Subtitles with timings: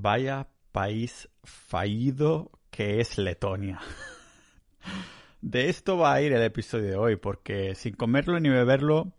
[0.00, 3.80] Vaya país fallido que es Letonia.
[5.40, 9.10] De esto va a ir el episodio de hoy, porque sin comerlo ni beberlo,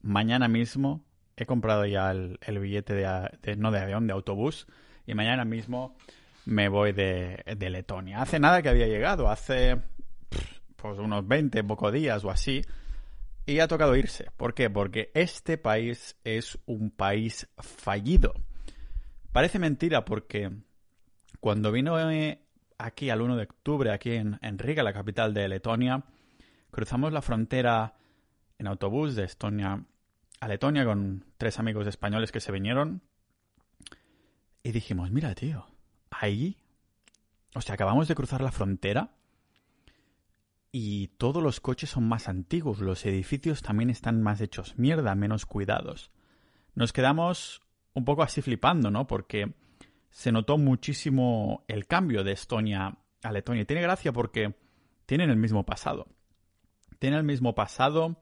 [0.00, 1.04] mañana mismo
[1.36, 4.68] he comprado ya el, billete de, no de avión, de autobús,
[5.06, 5.96] y mañana mismo
[6.44, 8.22] me voy de, de Letonia.
[8.22, 9.82] Hace nada que había llegado, hace
[10.76, 12.62] pues unos 20 pocos días o así,
[13.44, 14.26] y ha tocado irse.
[14.36, 14.70] ¿Por qué?
[14.70, 18.34] Porque este país es un país fallido.
[19.38, 20.50] Parece mentira porque
[21.38, 22.42] cuando vino eh,
[22.76, 26.02] aquí al 1 de octubre, aquí en, Riga, la capital de Letonia,
[26.72, 27.94] cruzamos la frontera
[28.58, 29.84] en autobús de Estonia
[30.40, 33.00] a Letonia con tres amigos españoles que se vinieron
[34.64, 35.66] y dijimos, mira tío,
[36.10, 36.56] ahí,
[37.54, 39.14] o sea, acabamos de cruzar la frontera
[40.72, 45.46] y todos los coches son más antiguos, los edificios también están más hechos mierda, menos
[45.46, 46.10] cuidados.
[46.74, 47.62] Nos quedamos
[47.98, 49.06] un poco así flipando, ¿no?
[49.06, 49.54] Porque
[50.10, 53.62] se notó muchísimo el cambio de Estonia a Letonia.
[53.62, 54.54] Y tiene gracia porque
[55.06, 56.06] tienen el mismo pasado.
[56.98, 58.16] Tienen el mismo pasado,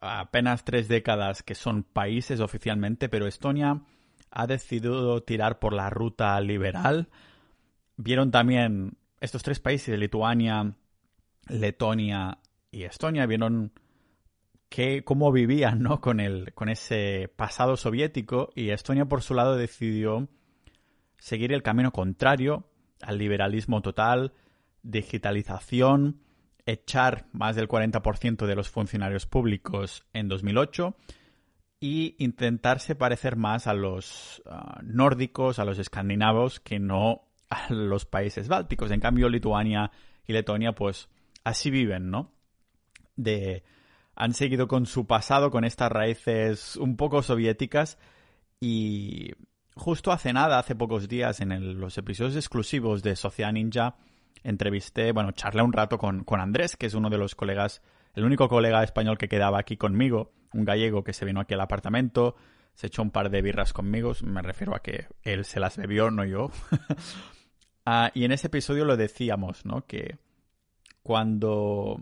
[0.00, 3.82] apenas tres décadas que son países oficialmente, pero Estonia
[4.30, 7.08] ha decidido tirar por la ruta liberal.
[7.96, 10.74] Vieron también estos tres países, Lituania,
[11.48, 12.38] Letonia
[12.70, 13.72] y Estonia, vieron
[14.68, 16.00] que, cómo vivían ¿no?
[16.00, 20.28] con, el, con ese pasado soviético y Estonia por su lado decidió
[21.18, 22.68] seguir el camino contrario
[23.02, 24.32] al liberalismo total,
[24.82, 26.20] digitalización,
[26.66, 30.96] echar más del 40% de los funcionarios públicos en 2008
[31.80, 38.04] y intentarse parecer más a los ah, nórdicos, a los escandinavos, que no a los
[38.04, 38.90] países bálticos.
[38.90, 39.90] En cambio, Lituania
[40.26, 41.08] y Letonia, pues
[41.44, 42.32] así viven, ¿no?
[43.16, 43.64] De,
[44.18, 47.98] han seguido con su pasado, con estas raíces un poco soviéticas
[48.58, 49.30] y
[49.76, 53.94] justo hace nada, hace pocos días, en los episodios exclusivos de Sociedad Ninja,
[54.42, 57.80] entrevisté, bueno, charlé un rato con, con Andrés, que es uno de los colegas,
[58.12, 61.60] el único colega español que quedaba aquí conmigo, un gallego que se vino aquí al
[61.60, 62.34] apartamento,
[62.74, 66.10] se echó un par de birras conmigo, me refiero a que él se las bebió,
[66.10, 66.50] no yo.
[67.90, 69.86] Ah, y en ese episodio lo decíamos, ¿no?
[69.86, 70.18] Que
[71.02, 71.98] cuando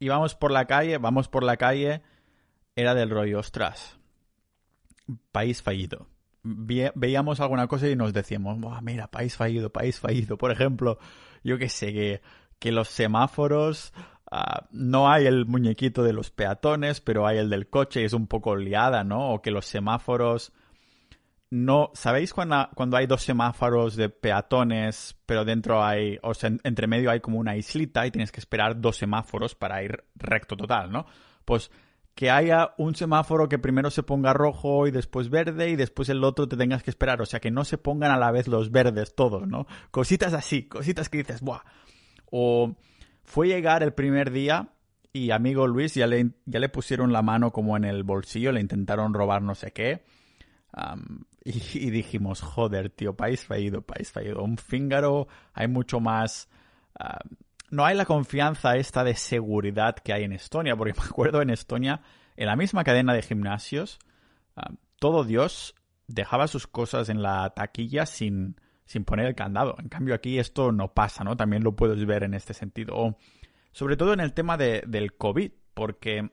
[0.00, 2.02] íbamos por la calle, vamos por la calle,
[2.74, 3.98] era del rollo, ostras,
[5.30, 6.08] país fallido
[6.42, 10.38] veíamos alguna cosa y nos decíamos, mira, país fallido, país fallido.
[10.38, 10.98] Por ejemplo,
[11.44, 12.22] yo que sé, que,
[12.58, 13.92] que los semáforos,
[14.30, 18.12] ah, no hay el muñequito de los peatones, pero hay el del coche y es
[18.12, 19.32] un poco liada, ¿no?
[19.34, 20.52] O que los semáforos
[21.50, 26.86] no, ¿sabéis cuando, cuando hay dos semáforos de peatones, pero dentro hay, o sea, entre
[26.86, 30.92] medio hay como una islita y tienes que esperar dos semáforos para ir recto total,
[30.92, 31.06] ¿no?
[31.44, 31.70] Pues
[32.14, 36.22] que haya un semáforo que primero se ponga rojo y después verde y después el
[36.22, 37.20] otro te tengas que esperar.
[37.20, 39.66] O sea, que no se pongan a la vez los verdes todos, ¿no?
[39.90, 41.62] Cositas así, cositas que dices, ¡buah!
[42.30, 42.76] O
[43.24, 44.68] fue llegar el primer día
[45.12, 48.60] y amigo Luis ya le, ya le pusieron la mano como en el bolsillo, le
[48.60, 50.04] intentaron robar no sé qué.
[51.44, 54.42] Y, dijimos, joder, tío, país fallido, país fallido.
[54.42, 56.48] Un fíngaro, hay mucho más
[57.70, 61.50] no hay la confianza esta de seguridad que hay en Estonia, porque me acuerdo en
[61.50, 62.02] Estonia,
[62.36, 63.98] en la misma cadena de gimnasios,
[64.56, 65.74] ah, todo Dios
[66.06, 69.76] dejaba sus cosas en la taquilla sin, sin poner el candado.
[69.78, 71.36] En cambio aquí esto no pasa, ¿no?
[71.36, 73.16] También lo puedes ver en este sentido.
[73.72, 76.30] sobre todo en el tema de, del COVID, porque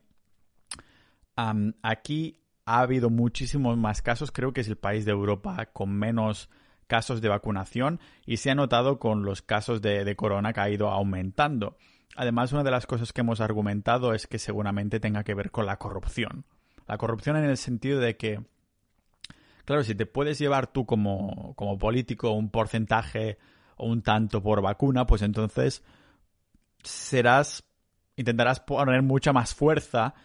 [1.83, 4.31] aquí ha habido muchísimos más casos.
[4.31, 6.49] Creo que es el país de Europa con menos
[6.85, 10.89] casos de vacunación y se ha notado con los casos de, corona que ha ido
[10.89, 11.77] aumentando.
[12.17, 15.65] Además, una de las cosas que hemos argumentado es que seguramente tenga que ver con
[15.65, 16.43] la corrupción.
[16.87, 18.41] La corrupción en el sentido de que,
[19.63, 23.37] claro, si te puedes llevar tú como, como político un porcentaje
[23.77, 25.85] o un tanto por vacuna, pues entonces
[26.83, 27.63] serás,
[28.17, 30.15] intentarás poner mucha más fuerza,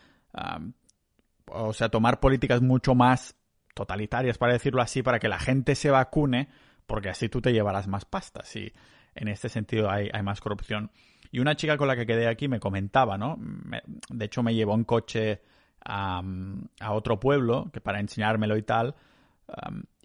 [1.55, 3.37] o sea, tomar políticas mucho más
[3.75, 6.49] totalitarias, para decirlo así, para que la gente se vacune,
[6.87, 8.43] porque así tú te llevarás más pasta.
[8.45, 8.73] Si
[9.15, 10.91] en este sentido hay, más corrupción.
[11.31, 13.39] Y una chica con la que quedé aquí me comentaba, ¿no?
[14.11, 15.43] de hecho, me llevó en coche
[15.85, 16.23] a,
[16.91, 18.95] otro pueblo, que para enseñármelo y tal,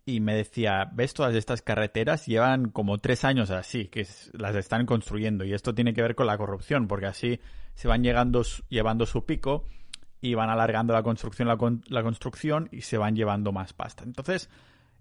[0.05, 4.85] y me decía, ves todas estas carreteras, llevan como tres años así, que las están
[4.85, 7.39] construyendo, y esto tiene que ver con la corrupción, porque así
[7.73, 9.65] se van llegando, llevando su pico
[10.21, 14.03] y van alargando la construcción, la, construcción y se van llevando más pasta.
[14.03, 14.49] Entonces,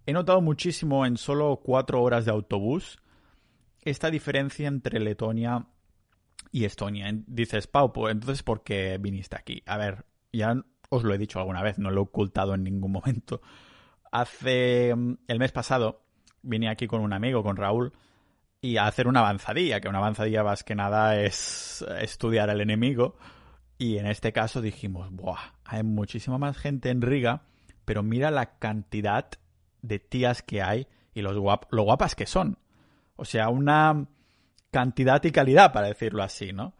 [0.05, 2.99] he notado muchísimo en solo cuatro horas de autobús
[3.83, 5.67] esta diferencia entre Letonia
[6.53, 7.11] y Estonia.
[7.27, 9.63] Dices, Pau, pues entonces, ¿por qué viniste aquí?
[9.67, 10.55] A ver, ya
[10.89, 13.41] os lo he dicho alguna vez, no lo he ocultado en ningún momento.
[14.11, 16.03] Hace el mes pasado
[16.43, 17.93] vine aquí con un amigo, con Raúl,
[18.61, 23.17] y a hacer una avanzadilla, que una avanzadilla más que nada es estudiar al enemigo.
[23.79, 25.55] Y en este caso dijimos, ¡buah!
[25.65, 27.43] Hay muchísima más gente en Riga,
[27.85, 29.29] pero mira la cantidad
[29.83, 32.59] de tías que hay y los lo guapas que son.
[33.17, 34.07] O sea, una
[34.71, 36.75] cantidad y calidad, para decirlo así, ¿no?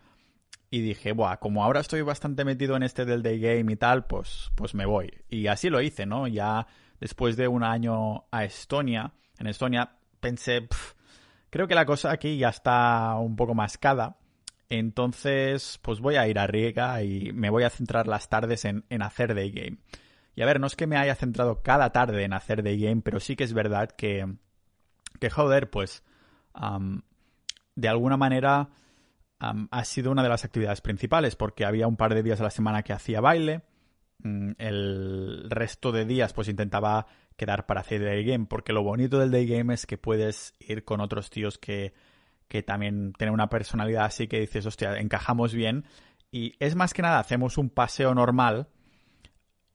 [0.71, 4.07] Y dije, Buah, como ahora estoy bastante metido en este del day game y tal,
[4.07, 5.13] pues, pues me voy.
[5.31, 6.27] Y así lo hice, ¿no?
[6.27, 6.67] Ya
[7.01, 10.69] después de un año a Estonia, en Estonia pensé,
[11.51, 14.17] creo que la cosa aquí ya está un poco mascada.
[14.69, 18.85] Entonces, pues voy a ir a Riega y me voy a centrar las tardes en,
[19.01, 19.79] hacer day game.
[20.35, 23.03] Y a ver, no es que me haya centrado cada tarde en hacer day game,
[23.03, 24.27] pero sí que es verdad que,
[25.21, 26.03] que joder, pues,
[27.75, 28.71] de alguna manera
[29.39, 32.51] ha sido una de las actividades principales, porque había un par de días a la
[32.51, 33.63] semana que hacía baile,
[34.19, 39.19] mm, el resto de días pues intentaba quedar para hacer day game, porque lo bonito
[39.19, 41.93] del day game es que puedes ir con otros tíos que,
[42.49, 45.85] que también tienen una personalidad así que dices, hostia, encajamos bien,
[46.31, 48.69] y es más que nada, hacemos un paseo normal,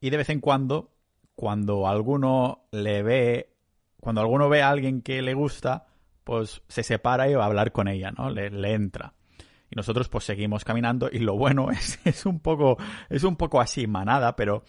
[0.00, 0.92] y de vez en cuando,
[1.34, 3.54] cuando alguno le ve,
[4.00, 5.86] cuando alguno ve a alguien que le gusta,
[6.24, 8.30] pues se separa y va a hablar con ella, ¿no?
[8.30, 9.14] Le, le entra
[9.72, 12.76] y nosotros pues seguimos caminando y lo bueno es, es un poco
[13.08, 14.64] es un poco así manada pero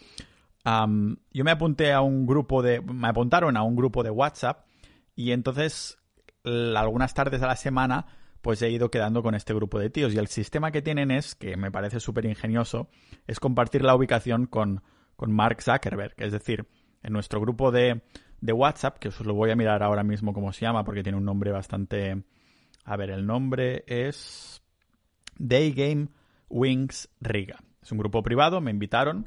[0.65, 4.65] yo me apunté a un grupo de me apuntaron a un grupo de WhatsApp
[5.13, 5.97] y entonces
[6.43, 8.05] algunas tardes a la semana
[8.41, 11.35] pues he ido quedando con este grupo de tíos y el sistema que tienen es
[11.35, 12.89] que me parece súper ingenioso
[13.27, 14.83] es compartir la ubicación con,
[15.15, 16.67] con Mark Zuckerberg es decir
[17.01, 18.01] en nuestro grupo de,
[18.41, 21.17] de WhatsApp que os lo voy a mirar ahora mismo cómo se llama porque tiene
[21.17, 22.23] un nombre bastante
[22.83, 24.61] a ver el nombre es
[25.37, 26.09] Day Game
[26.49, 27.59] Wings Riga.
[27.81, 29.25] Es un grupo privado, me invitaron.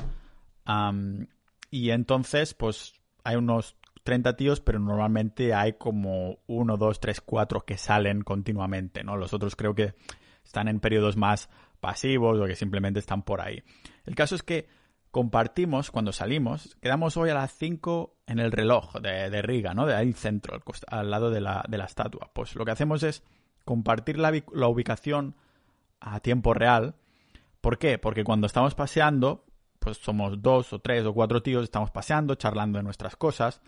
[1.70, 3.76] y entonces, pues hay unos
[4.06, 9.18] 30 tíos, pero normalmente hay como uno, dos, tres, cuatro que salen continuamente, ¿no?
[9.18, 9.92] Los otros creo que
[10.42, 11.50] están en periodos más
[11.80, 13.62] pasivos o que simplemente están por ahí.
[14.06, 14.68] El caso es que
[15.10, 19.86] compartimos cuando salimos, quedamos hoy a las 5 en el reloj de, Riga, ¿no?
[19.86, 22.30] De ahí centro, al, lado de la, de la, estatua.
[22.32, 23.22] Pues lo que hacemos es
[23.64, 25.36] compartir la, la ubicación
[26.00, 26.94] a tiempo real.
[27.60, 27.98] ¿Por qué?
[27.98, 29.44] Porque cuando estamos paseando,
[29.78, 33.60] pues somos dos o tres o cuatro tíos, estamos paseando, charlando de nuestras cosas.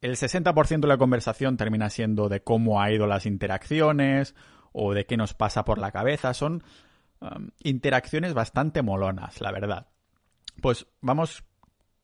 [0.00, 4.34] El 60% de la conversación termina siendo de cómo ha ido las interacciones
[4.72, 6.34] o de qué nos pasa por la cabeza.
[6.34, 6.62] Son
[7.20, 9.88] um, interacciones bastante molonas, la verdad.
[10.60, 11.44] Pues vamos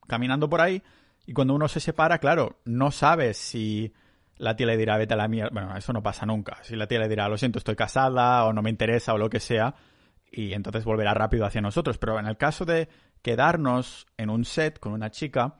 [0.09, 0.83] caminando por ahí
[1.27, 3.93] y cuando uno se separa, claro, no sabes si
[4.37, 5.51] la tía le dirá, vete a la mierda.
[5.53, 6.59] Bueno, eso no pasa nunca.
[6.63, 9.31] Si la tía le dirá, lo siento, estoy casada o no me interesa o lo
[9.31, 9.75] que sea,
[10.31, 11.99] y entonces volverá rápido hacia nosotros.
[11.99, 12.89] Pero en el caso de
[13.23, 15.57] quedarnos en un set con una chica,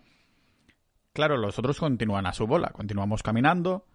[1.13, 3.87] claro, los otros continúan a su bola, continuamos caminando.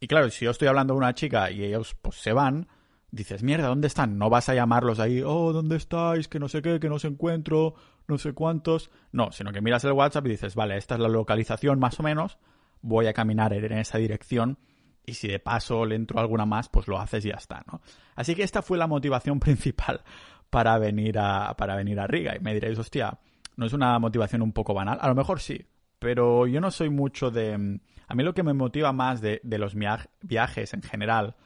[0.00, 2.68] y claro, si yo estoy hablando de una chica y ellos pues se van,
[3.10, 4.18] dices, mierda, ¿dónde están?
[4.18, 6.28] No vas a llamarlos ahí, oh, ¿dónde estáis?
[6.28, 7.74] Que no sé qué, que no os encuentro,
[8.06, 8.90] no sé cuántos.
[9.12, 12.02] No, sino que miras el WhatsApp y dices, vale, esta es la localización más o
[12.02, 12.38] menos
[12.80, 14.58] voy a caminar en esa dirección
[15.04, 17.80] y si de paso le entro alguna más, pues lo haces y ya está, ¿no?
[18.14, 20.02] Así que esta fue la motivación principal
[20.50, 22.36] para venir a, para venir a Riga.
[22.36, 23.18] Y me diréis, hostia,
[23.56, 24.98] ¿no es una motivación un poco banal?
[25.00, 25.66] A lo mejor sí,
[25.98, 27.80] pero yo no soy mucho de...
[28.06, 29.74] A mí lo que me motiva más de, los
[30.22, 31.36] viajes en general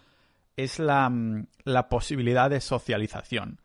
[0.57, 1.11] es la,
[1.65, 3.61] la, posibilidad de socialización.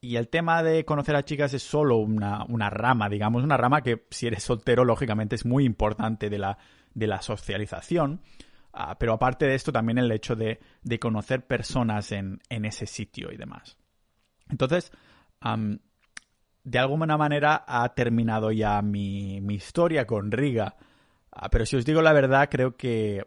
[0.00, 3.82] Y el tema de conocer a chicas es solo una, una rama, digamos, una rama
[3.82, 6.58] que si eres soltero, lógicamente es muy importante de la,
[6.94, 8.20] de la socialización.
[8.72, 10.60] Ah, pero aparte de esto, también el hecho de,
[11.00, 13.76] conocer personas en, ese sitio y demás.
[14.48, 14.92] Entonces,
[16.64, 20.76] de alguna manera ha terminado ya mi, historia con Riga.
[21.30, 23.26] Ah, pero si os digo la verdad, creo que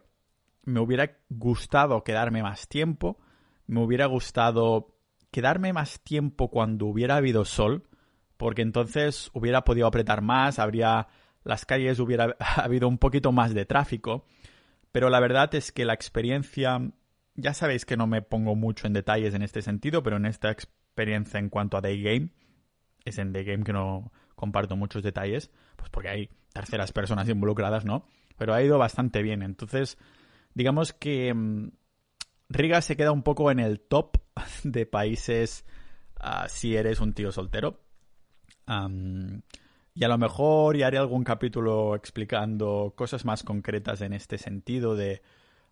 [0.64, 3.18] me hubiera gustado quedarme más tiempo.
[3.66, 4.94] Me hubiera gustado
[5.30, 7.88] quedarme más tiempo cuando hubiera habido sol.
[8.36, 11.08] Porque entonces hubiera podido apretar más, habría
[11.44, 14.24] las calles hubiera habido un poquito más de tráfico,
[14.90, 16.80] pero la verdad es que la experiencia,
[17.34, 20.50] ya sabéis que no me pongo mucho en detalles en este sentido, pero en esta
[20.50, 22.30] experiencia en cuanto a Day Game,
[23.04, 27.84] es en Day Game que no comparto muchos detalles, pues porque hay terceras personas involucradas,
[27.84, 28.06] ¿no?
[28.36, 29.98] Pero ha ido bastante bien, entonces
[30.54, 31.70] digamos que mm,
[32.48, 34.18] Riga se queda un poco en el top
[34.64, 35.64] de países
[36.20, 37.80] ah, si eres un tío soltero.
[39.94, 44.96] Y a lo mejor ya haré algún capítulo explicando cosas más concretas en este sentido
[44.96, 45.22] de,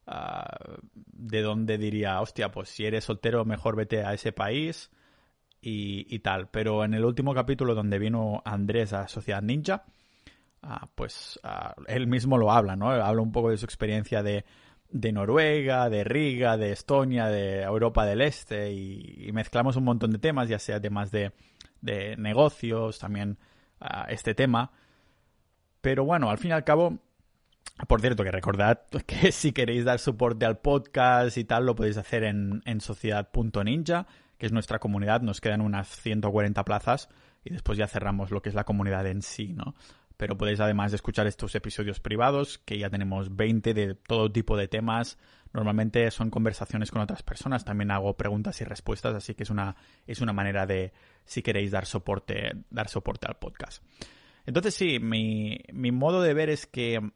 [0.07, 0.59] ah,
[0.93, 4.91] de dónde diría, hostia, pues si eres soltero mejor vete a ese país
[5.63, 6.49] y, tal.
[6.49, 9.85] Pero en el último capítulo donde vino Andrés a Sociedad Ninja,
[10.63, 12.91] ah, pues ah, él mismo lo habla, ¿no?
[12.91, 14.45] Habla un poco de su experiencia de,
[14.91, 20.19] de Noruega, de Riga, de Estonia, de Europa del Este y, mezclamos un montón de
[20.19, 21.33] temas, ya sea temas de,
[21.81, 23.39] de negocios, también
[24.09, 24.73] este tema.
[25.81, 26.99] Pero bueno, al fin y al cabo,
[27.89, 31.97] por cierto, que recordad que si queréis dar soporte al podcast y tal, lo podéis
[31.97, 34.07] hacer en, en sociedad.ninja,
[34.41, 35.21] que es nuestra comunidad.
[35.21, 37.11] Nos quedan unas 140 plazas
[37.45, 39.75] y después ya cerramos lo que es la comunidad en sí, ¿no?
[40.17, 44.67] Pero podéis además escuchar estos episodios privados, que ya tenemos 20 de todo tipo de
[44.67, 45.19] temas.
[45.53, 49.77] Normalmente son conversaciones con otras personas, también hago preguntas y respuestas, así que es una,
[50.07, 50.93] es una manera de,
[51.25, 53.83] si queréis dar soporte, dar soporte al podcast.
[54.47, 57.13] Entonces sí, mi, mi modo de ver es que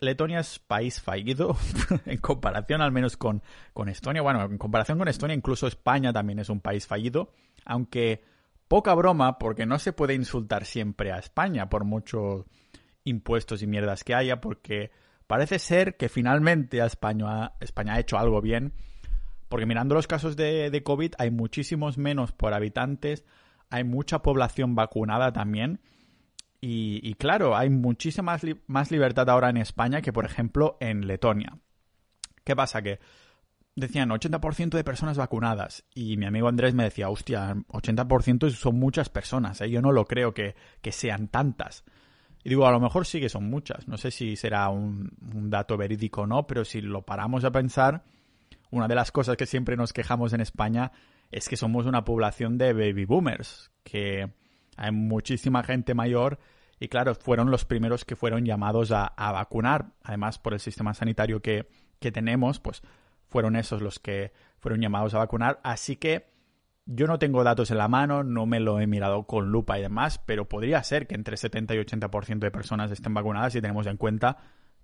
[0.00, 1.56] Letonia es país fallido
[2.06, 3.42] en comparación al menos con,
[3.72, 4.22] con Estonia.
[4.22, 7.32] Bueno, en comparación con Estonia, incluso España también es un país fallido,
[7.64, 8.22] aunque
[8.68, 12.46] poca broma, porque no se puede insultar siempre a España por muchos
[13.04, 14.90] impuestos y mierdas que haya, porque
[15.26, 18.72] parece ser que finalmente a España, España ha hecho algo bien,
[19.48, 23.24] porque mirando los casos de, de COVID hay muchísimos menos por habitantes,
[23.70, 25.80] hay mucha población vacunada también,
[26.62, 31.58] y, claro, hay muchísima más, libertad ahora en España que, por ejemplo, en Letonia.
[32.44, 32.82] ¿Qué pasa?
[32.82, 33.00] Que
[33.74, 35.84] decían 80% de personas vacunadas.
[35.94, 39.60] Y mi amigo Andrés me decía, hostia, 80% son muchas personas.
[39.62, 39.70] ¿eh?
[39.70, 40.54] Yo no lo creo que,
[40.90, 41.84] sean tantas.
[42.44, 43.88] Y digo, a lo mejor sí que son muchas.
[43.88, 47.52] No sé si será un, un dato verídico o no, pero si lo paramos a
[47.52, 48.04] pensar,
[48.70, 50.92] una de las cosas que siempre nos quejamos en España
[51.30, 54.30] es que somos una población de baby boomers, que
[54.76, 56.38] hay muchísima gente mayor
[56.78, 59.92] y claro, fueron los primeros que fueron llamados a, vacunar.
[60.02, 62.82] Además, por el sistema sanitario que, que tenemos, pues
[63.28, 65.60] fueron esos los que fueron llamados a vacunar.
[65.62, 66.30] Así que
[66.86, 69.82] yo no tengo datos en la mano, no me lo he mirado con lupa y
[69.82, 73.86] demás, pero podría ser que entre 70 y 80% de personas estén vacunadas si tenemos
[73.86, 74.38] en cuenta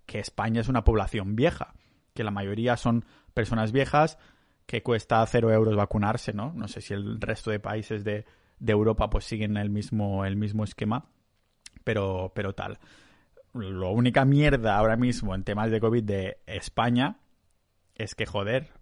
[0.04, 1.74] que España es una población vieja,
[2.14, 4.18] que la mayoría son personas viejas,
[4.66, 6.52] que cuesta cero euros vacunarse, ¿no?
[6.54, 8.26] No sé si el resto de países de,
[8.58, 11.06] de Europa pues siguen el mismo, el mismo esquema,
[11.84, 12.78] pero, pero tal.
[13.54, 17.18] La única mierda ahora mismo en temas de COVID de España
[17.94, 18.72] es que, joder,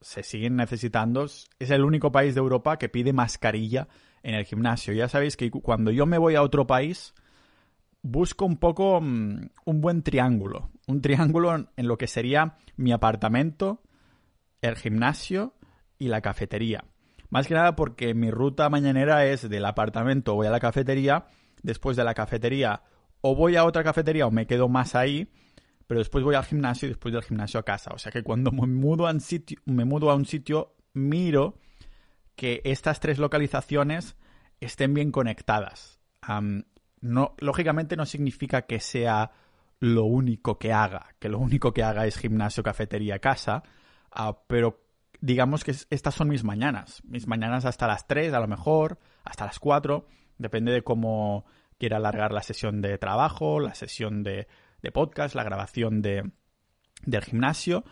[0.00, 1.24] se siguen necesitando.
[1.24, 3.88] Es el único país de Europa que pide mascarilla
[4.22, 4.92] en el gimnasio.
[4.92, 7.14] Ya sabéis que cuando yo me voy a otro país,
[8.02, 10.70] busco un poco mm, un buen triángulo.
[10.86, 13.82] Un triángulo en lo que sería mi apartamento,
[14.60, 15.54] el gimnasio
[15.98, 16.84] y la cafetería.
[17.36, 21.26] Más que nada porque mi ruta mañanera es del apartamento, voy a la cafetería,
[21.62, 22.80] después de la cafetería
[23.20, 25.30] o voy a otra cafetería o me quedo más ahí,
[25.86, 27.90] pero después voy al gimnasio y después del gimnasio a casa.
[27.92, 31.58] O sea que cuando me mudo a un sitio, me mudo a un sitio miro
[32.36, 34.16] que estas tres localizaciones
[34.58, 36.00] estén bien conectadas.
[37.02, 39.30] no, lógicamente no significa que sea
[39.78, 43.62] lo único que haga, que lo único que haga es gimnasio, cafetería, casa,
[44.18, 44.85] uh, pero
[45.20, 47.02] digamos que estas son mis mañanas.
[47.04, 50.06] Mis mañanas hasta las 3, a lo mejor, hasta las 4,
[50.38, 51.44] depende de cómo
[51.78, 54.46] quiera alargar la sesión de trabajo, la sesión de,
[54.92, 56.30] podcast, la grabación de,
[57.04, 57.84] del gimnasio.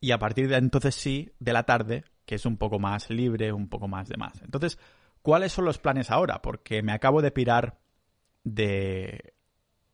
[0.00, 3.52] Y a partir de entonces sí, de la tarde, que es un poco más libre,
[3.52, 4.40] un poco más de más.
[4.42, 4.78] Entonces,
[5.22, 6.42] ¿cuáles son los planes ahora?
[6.42, 7.78] Porque me acabo de pirar
[8.44, 9.34] de...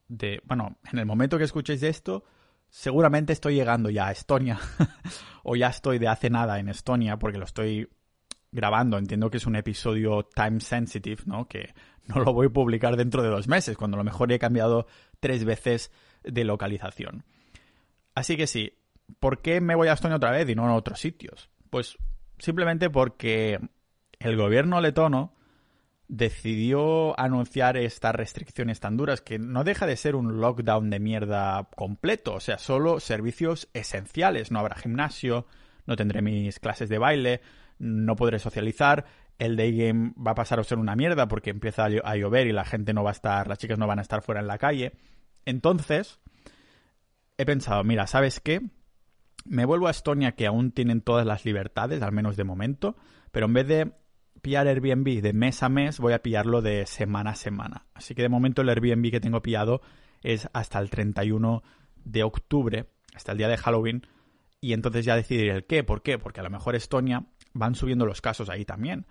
[0.09, 2.25] de bueno, en el momento que escuchéis esto,
[2.73, 4.59] seguramente estoy llegando ya a Estonia
[5.45, 7.89] o ya estoy de hace nada en Estonia porque lo estoy
[8.51, 8.97] grabando.
[8.97, 11.47] Entiendo que es un episodio time sensitive, ¿no?
[11.47, 11.75] Que
[12.07, 14.87] no lo voy a publicar dentro de dos meses, cuando a lo mejor he cambiado
[15.21, 15.93] tres veces
[16.25, 17.25] de localización.
[18.15, 18.79] Así que sí,
[19.21, 21.51] ¿por qué me voy a Estonia otra vez y no a otros sitios?
[21.69, 21.99] Pues
[22.39, 23.61] simplemente porque
[24.19, 25.35] el gobierno letono
[26.09, 31.69] decidió anunciar estas restricciones tan duras que no deja de ser un lockdown de mierda
[31.75, 35.47] completo, o sea, solo servicios esenciales, no habrá gimnasio,
[35.87, 37.41] no tendré mis clases de baile,
[37.79, 39.07] no podré socializar,
[39.39, 42.53] el day game va a pasar a ser una mierda porque empieza a llover y
[42.53, 44.59] la gente no va a estar, las chicas no van a estar fuera en la
[44.59, 44.93] calle.
[45.45, 46.21] Entonces,
[47.39, 48.61] he pensado, mira, ¿sabes qué?
[49.45, 52.97] Me vuelvo a Estonia que aún tienen todas las libertades, al menos de momento,
[53.33, 53.93] pero en vez de
[54.43, 57.87] pillar Airbnb de mes a mes, voy a pillarlo de semana a semana.
[57.95, 59.81] Así que de momento el Airbnb que tengo pillado
[60.23, 61.63] es hasta el 31
[62.05, 64.07] de octubre, hasta el día de Halloween,
[64.61, 65.85] y entonces ya decidiré el qué.
[65.85, 66.19] ¿Por qué?
[66.19, 69.07] Porque a lo mejor Estonia van subiendo los casos ahí también,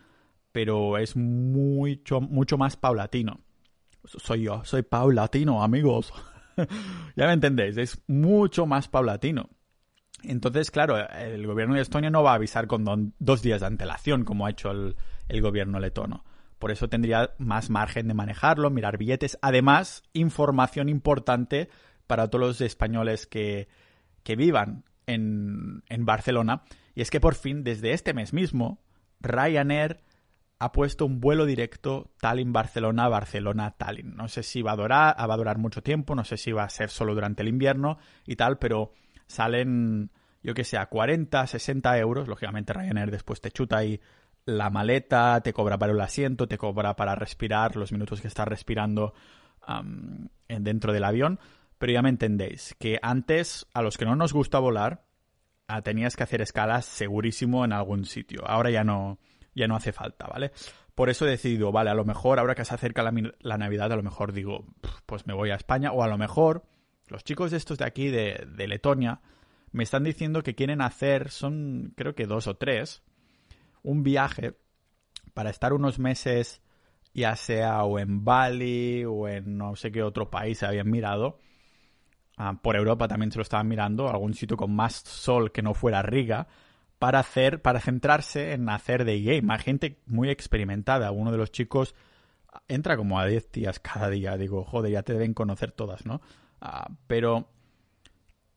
[0.52, 3.40] pero es mucho, mucho más paulatino.
[4.04, 6.14] Soy yo, soy paulatino, amigos.
[7.16, 9.50] ya me entendéis, es mucho más paulatino.
[10.24, 14.24] Entonces, claro, el gobierno de Estonia no va a avisar con dos días de antelación
[14.24, 14.96] como ha hecho el,
[15.40, 16.26] gobierno letono.
[16.60, 19.38] por eso tendría más margen de manejarlo, mirar billetes.
[19.42, 21.70] Además, información importante
[22.06, 23.68] para todos los españoles que,
[24.24, 26.64] que vivan en, en Barcelona.
[26.94, 28.82] Y es que por fin, desde este mes mismo,
[29.22, 30.02] Ryanair
[30.62, 34.16] ha puesto un vuelo directo Tallinn-Barcelona, Barcelona-Tallinn.
[34.16, 36.64] No sé si va a, durar, va a durar mucho tiempo, no sé si va
[36.64, 37.98] a ser solo durante el invierno
[38.28, 38.94] y tal, pero
[39.26, 40.12] salen,
[40.44, 42.28] yo que sé, a 40, 60 euros.
[42.28, 44.00] Lógicamente Ryanair después te chuta ahí
[44.46, 48.48] la maleta, te cobra para el asiento, te cobra para respirar los minutos que estás
[48.48, 49.14] respirando
[50.48, 51.40] dentro del avión.
[51.78, 55.04] Pero ya me entendéis, que antes a los que no nos gusta volar,
[55.68, 58.44] ah, tenías que hacer escalas segurísimo en algún sitio.
[58.46, 59.18] Ahora ya no,
[59.56, 60.52] ya no hace falta, ¿vale?
[60.94, 63.96] Por eso he decidido, vale, a lo mejor ahora que se acerca la, Navidad, a
[63.96, 64.66] lo mejor digo,
[65.08, 66.66] pues me voy a España, o a lo mejor
[67.08, 69.22] los chicos de estos de aquí, de, de Letonia,
[69.72, 73.02] me están diciendo que quieren hacer, son creo que dos o tres,
[73.84, 74.56] un viaje
[75.34, 76.62] para estar unos meses,
[77.14, 81.40] ya sea o en Bali o en no sé qué otro país se habían mirado.
[82.38, 85.74] Ah, por Europa también se lo estaban mirando, algún sitio con más sol que no
[85.74, 86.48] fuera Riga,
[86.98, 89.54] para hacer, para centrarse en hacer de game.
[89.54, 91.12] Hay gente muy experimentada.
[91.12, 91.96] Uno de los chicos
[92.68, 94.38] entra como a 10 días cada día.
[94.38, 96.22] Digo, joder, ya te deben conocer todas, ¿no?
[96.62, 97.48] Ah, pero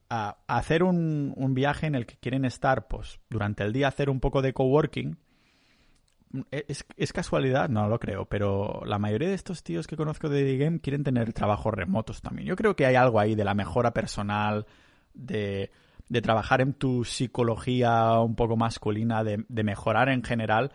[0.08, 4.20] a hacer un, viaje en el que quieren estar, pues durante el día hacer un
[4.20, 5.18] poco de coworking.
[6.50, 7.68] ¿Es, ¿Es, casualidad?
[7.68, 11.04] No lo creo, pero la mayoría de estos tíos que conozco de The Game quieren
[11.04, 12.48] tener trabajos remotos también.
[12.48, 14.66] Yo creo que hay algo ahí de la mejora personal,
[15.14, 15.70] de,
[16.08, 20.72] de trabajar en tu psicología un poco masculina, de, de mejorar en general,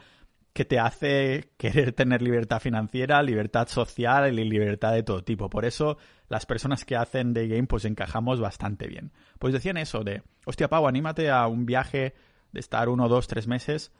[0.59, 5.49] que te hace querer tener libertad financiera, libertad social y libertad de todo tipo.
[5.49, 5.97] Por eso
[6.27, 9.13] las personas que hacen de game pues encajamos bastante bien.
[9.39, 12.13] Pues decían eso de, hostia Pau, anímate a un viaje
[12.51, 13.93] de estar uno, dos, tres meses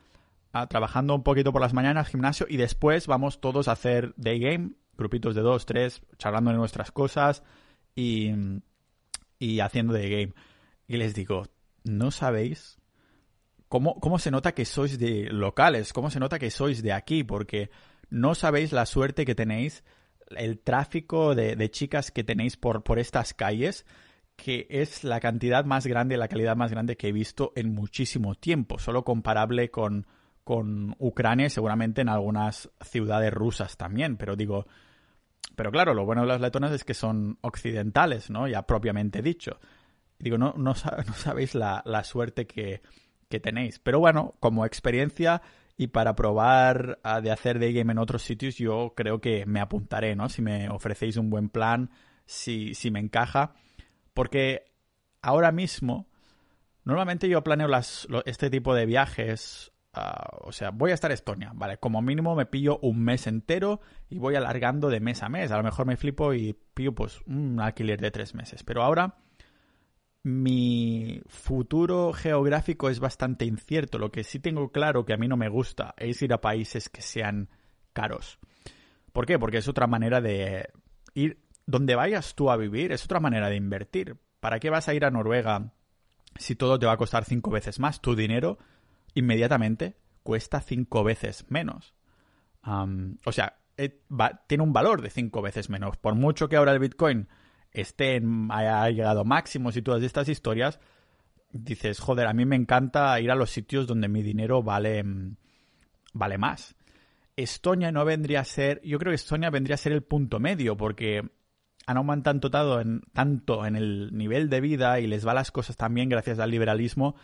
[0.51, 4.37] a, trabajando un poquito por las mañanas, gimnasio y después vamos todos a hacer day
[4.41, 7.41] game, grupitos de dos, tres, charlando de nuestras cosas
[7.95, 8.33] y,
[9.39, 10.33] y haciendo day game.
[10.89, 11.45] Y les digo,
[11.85, 12.78] ¿no sabéis
[13.69, 15.93] cómo, cómo se nota que sois de locales?
[15.93, 17.23] ¿Cómo se nota que sois de aquí?
[17.23, 17.69] Porque
[18.09, 19.83] no sabéis la suerte que tenéis
[20.35, 23.85] el tráfico de, chicas que tenéis por, por estas calles,
[24.35, 28.35] que es la cantidad más grande, la calidad más grande que he visto en muchísimo
[28.35, 30.07] tiempo, solo comparable con,
[30.43, 34.67] con Ucrania y seguramente en algunas ciudades rusas también, pero digo,
[35.55, 38.47] pero claro, lo bueno de las letonas es que son occidentales, ¿no?
[38.47, 39.59] Ya propiamente dicho.
[40.17, 42.81] Digo, no, no, sabéis la, la suerte que,
[43.29, 43.79] que tenéis.
[43.79, 45.41] Pero bueno, como experiencia
[45.77, 50.15] y para probar de hacer de game en otros sitios yo creo que me apuntaré,
[50.15, 50.27] ¿no?
[50.27, 51.91] Si me ofrecéis un buen plan,
[52.25, 53.53] si, si me encaja.
[54.13, 54.65] Porque
[55.21, 56.07] ahora mismo,
[56.83, 57.69] normalmente yo planeo
[58.25, 61.77] este tipo de viajes ah, o sea, voy a estar en Estonia, ¿vale?
[61.77, 65.51] Como mínimo me pillo un mes entero y voy alargando de mes a mes.
[65.51, 68.63] A lo mejor me flipo y pillo pues un alquiler de tres meses.
[68.63, 69.15] Pero ahora
[70.23, 73.97] mi futuro geográfico es bastante incierto.
[73.97, 76.89] Lo que sí tengo claro que a mí no me gusta es ir a países
[76.89, 77.49] que sean
[77.93, 78.39] caros.
[79.11, 79.39] ¿Por qué?
[79.39, 80.69] Porque es otra manera de
[81.13, 84.17] ir donde vayas tú a vivir, es otra manera de invertir.
[84.39, 85.73] ¿Para qué vas a ir a Noruega
[86.35, 88.01] si todo te va a costar cinco veces más?
[88.01, 88.57] Tu dinero
[89.13, 91.95] inmediatamente cuesta cinco veces menos.
[92.63, 94.01] o sea, eh,
[94.47, 95.97] tiene un valor de cinco veces menos.
[95.97, 97.27] Por mucho que ahora el Bitcoin
[97.71, 100.79] estén, haya llegado máximos y todas estas historias,
[101.51, 105.03] dices, joder, a mí me encanta ir a los sitios donde mi dinero vale,
[106.13, 106.75] vale más.
[107.35, 110.75] Estonia no vendría a ser, yo creo que Estonia vendría a ser el punto medio,
[110.75, 111.23] porque
[111.85, 116.09] han aumentado en, tanto en el nivel de vida y les va las cosas también
[116.09, 117.15] gracias al liberalismo,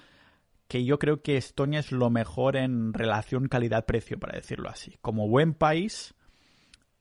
[0.68, 4.98] que yo creo que Estonia es lo mejor en relación calidad-precio, para decirlo así.
[5.02, 6.15] Como buen país,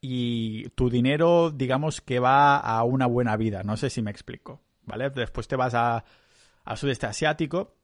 [0.06, 3.62] y tu dinero, digamos que va a una buena vida.
[3.62, 5.08] No sé si me explico, ¿vale?
[5.08, 6.04] Después te vas a,
[6.76, 7.78] sudeste asiático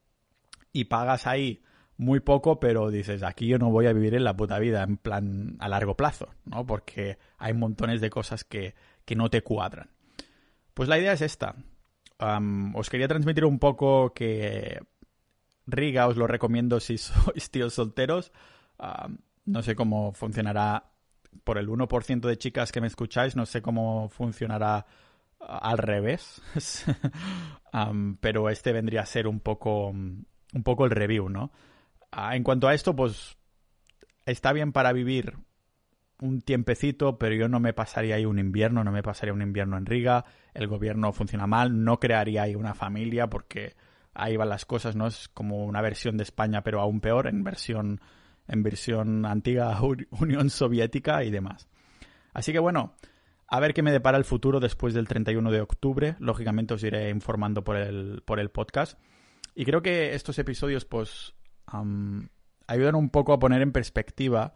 [0.71, 1.63] y pagas ahí
[1.97, 4.99] muy poco, pero dices, aquí yo no voy a vivir en la puta vida, en
[4.99, 6.67] plan a largo plazo, ¿no?
[6.67, 8.75] Porque hay montones de cosas que,
[9.07, 9.89] que no te cuadran.
[10.75, 11.55] Pues la idea es esta.
[12.75, 14.79] os quería transmitir un poco que
[15.67, 18.31] Riga os lo recomiendo si sois tíos solteros.
[19.47, 20.90] no sé cómo funcionará
[21.45, 24.87] por el 1% de chicas que me escucháis, no sé cómo funcionará
[25.41, 26.43] al revés.
[28.21, 31.51] pero este vendría a ser un poco, un poco el review, ¿no?
[32.11, 33.37] Ah, en cuanto a esto, pues
[34.27, 35.39] está bien para vivir
[36.21, 39.79] un tiempecito, pero yo no me pasaría ahí un invierno, no me pasaría un invierno
[39.79, 43.75] en Riga, el gobierno funciona mal, no crearía ahí una familia porque
[44.13, 45.07] ahí van las cosas, ¿no?
[45.07, 48.01] Es como una versión de España, pero aún peor, en versión
[48.51, 51.69] en versión antigua Unión Soviética y demás.
[52.33, 52.95] Así que bueno,
[53.47, 56.17] a ver qué me depara el futuro después del 31 de octubre.
[56.19, 58.99] Lógicamente os iré informando por el, por el podcast.
[59.55, 61.35] Y creo que estos episodios pues
[62.67, 64.55] ayudan un poco a poner en perspectiva,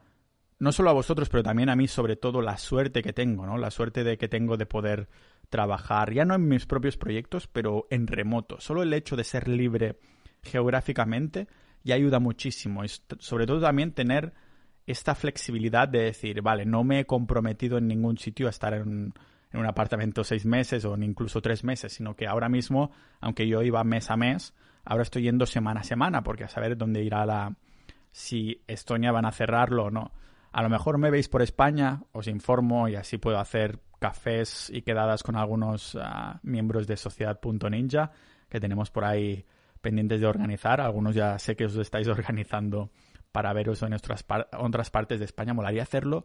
[0.58, 3.58] no solo a vosotros, pero también a mí sobre todo la suerte que tengo, ¿no?
[3.58, 5.08] La suerte de que tengo de poder
[5.50, 8.60] trabajar, ya no en mis propios proyectos, pero en remoto.
[8.60, 9.98] Solo el hecho de ser libre
[10.42, 11.48] geográficamente
[11.84, 12.84] ya ayuda muchísimo.
[12.84, 14.32] Y sobre todo también tener
[14.86, 19.14] esta flexibilidad de decir, vale, no me he comprometido en ningún sitio a estar en,
[19.52, 23.62] en un apartamento seis meses o incluso tres meses, sino que ahora mismo, aunque yo
[23.62, 24.52] iba mes a mes,
[24.84, 27.54] ahora estoy yendo semana a semana, porque a saber dónde irá la...
[28.10, 30.12] si Estonia van a cerrarlo o no.
[30.52, 34.82] A lo mejor me veis por España, os informo y así puedo hacer cafés y
[34.82, 38.12] quedadas con algunos ah, miembros de Sociedad.ninja
[38.48, 39.46] que tenemos por ahí
[39.84, 40.80] pendientes de organizar.
[40.80, 42.90] Algunos ya sé que os estáis organizando
[43.30, 44.24] para veros en otras,
[44.58, 45.54] otras partes de España.
[45.54, 46.24] Molaría hacerlo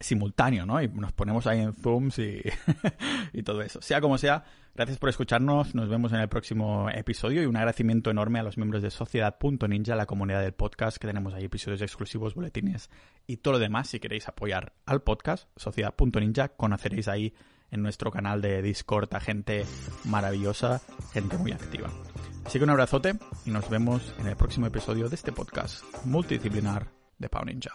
[0.00, 0.82] simultáneo, ¿no?
[0.82, 2.42] Y nos ponemos ahí en Zooms y,
[3.32, 3.80] y, todo eso.
[3.80, 5.74] Sea como sea, gracias por escucharnos.
[5.74, 9.96] Nos vemos en el próximo episodio y un agradecimiento enorme a los miembros de Sociedad.ninja,
[9.96, 12.90] la comunidad del podcast, que tenemos ahí episodios exclusivos, boletines
[13.26, 13.88] y todo lo demás.
[13.88, 17.32] Si queréis apoyar al podcast, Sociedad.ninja, conoceréis ahí
[17.70, 19.64] en nuestro canal de Discord a gente
[20.04, 20.80] maravillosa,
[21.12, 21.90] gente muy activa.
[22.44, 23.14] Así que un abrazote
[23.46, 27.72] y nos vemos en el próximo episodio de este podcast multidisciplinar de Pau Ninja.